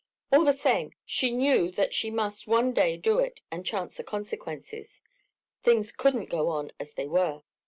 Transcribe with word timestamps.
All 0.31 0.43
the 0.43 0.51
same, 0.51 0.93
she 1.05 1.29
knew 1.29 1.69
that 1.73 1.93
she 1.93 2.09
must 2.09 2.47
one 2.47 2.73
day 2.73 2.97
do 2.97 3.19
it 3.19 3.41
and 3.51 3.63
chance 3.63 3.97
the 3.97 4.03
consequences. 4.03 5.03
Things 5.61 5.91
couldn't 5.91 6.25
go 6.27 6.49
on 6.49 6.71
as 6.79 6.93
they 6.93 7.05
were. 7.07 7.43